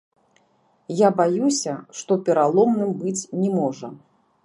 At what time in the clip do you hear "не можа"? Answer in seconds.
3.45-3.97